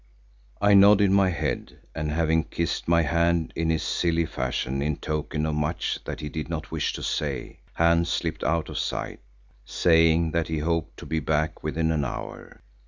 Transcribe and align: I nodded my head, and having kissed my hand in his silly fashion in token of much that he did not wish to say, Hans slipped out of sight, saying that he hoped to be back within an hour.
I 0.59 0.73
nodded 0.73 1.11
my 1.11 1.29
head, 1.29 1.77
and 1.93 2.09
having 2.09 2.45
kissed 2.45 2.87
my 2.87 3.03
hand 3.03 3.53
in 3.55 3.69
his 3.69 3.83
silly 3.83 4.25
fashion 4.25 4.81
in 4.81 4.95
token 4.95 5.45
of 5.45 5.53
much 5.53 5.99
that 6.05 6.21
he 6.21 6.27
did 6.27 6.49
not 6.49 6.71
wish 6.71 6.91
to 6.93 7.03
say, 7.03 7.59
Hans 7.75 8.09
slipped 8.09 8.43
out 8.43 8.67
of 8.67 8.79
sight, 8.79 9.19
saying 9.63 10.31
that 10.31 10.47
he 10.47 10.57
hoped 10.57 10.97
to 10.97 11.05
be 11.05 11.19
back 11.19 11.61
within 11.61 11.91
an 11.91 12.03
hour. 12.03 12.61